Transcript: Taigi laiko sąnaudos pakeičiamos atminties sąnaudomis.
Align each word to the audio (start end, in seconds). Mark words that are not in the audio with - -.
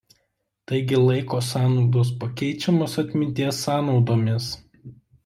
Taigi 0.69 1.01
laiko 1.09 1.41
sąnaudos 1.49 2.09
pakeičiamos 2.23 2.97
atminties 3.05 3.61
sąnaudomis. 3.67 4.49